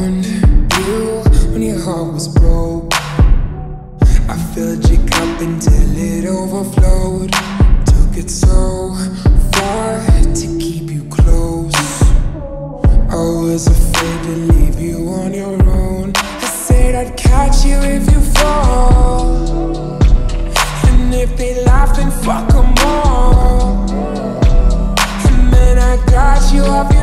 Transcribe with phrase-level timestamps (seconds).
[0.00, 1.22] on you
[1.52, 2.92] when your heart was broke.
[4.32, 7.32] I filled your cup until it overflowed.
[7.92, 8.94] Took it so
[9.52, 10.00] far
[10.40, 11.74] to keep you close.
[13.10, 16.12] I was afraid to leave you on your own.
[16.14, 20.00] I said I'd catch you if you fall.
[20.88, 23.90] And if they laugh, then fuck them all.
[25.28, 26.99] And then I got you off your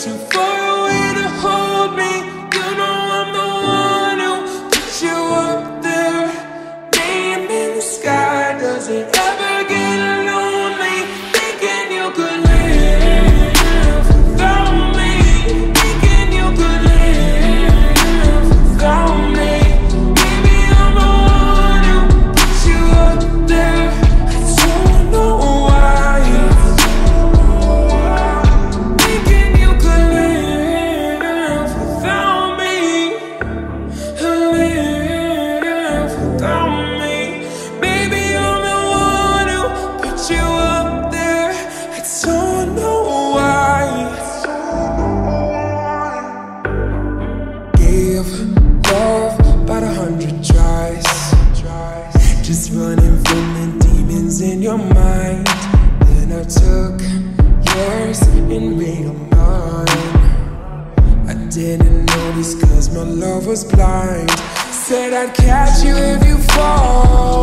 [0.00, 0.39] 幸福。
[58.50, 59.88] in real mine.
[61.28, 64.30] I didn't notice cause my love was blind.
[64.72, 67.39] Said I'd catch you if you fall.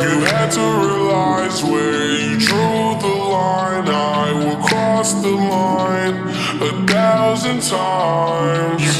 [0.00, 3.88] You had to realize where you drew the line.
[3.88, 6.16] I will cross the line
[6.62, 8.97] a thousand times.